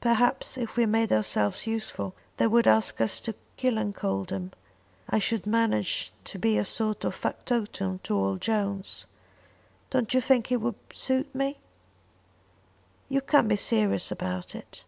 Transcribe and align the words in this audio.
Perhaps 0.00 0.56
if 0.56 0.76
we 0.76 0.86
made 0.86 1.10
ourselves 1.10 1.66
useful, 1.66 2.14
they 2.36 2.46
would 2.46 2.68
ask 2.68 3.00
us 3.00 3.18
to 3.22 3.34
Killancodlem. 3.56 4.52
I 5.10 5.18
should 5.18 5.44
manage 5.44 6.12
to 6.26 6.38
be 6.38 6.56
a 6.56 6.64
sort 6.64 7.02
of 7.04 7.16
factotum 7.16 7.98
to 8.04 8.14
old 8.16 8.40
Jones. 8.40 9.06
Don't 9.90 10.14
you 10.14 10.20
think 10.20 10.52
it 10.52 10.60
would 10.60 10.76
suit 10.92 11.34
me?" 11.34 11.58
"You 13.08 13.20
can't 13.20 13.48
be 13.48 13.56
serious 13.56 14.12
about 14.12 14.54
it." 14.54 14.84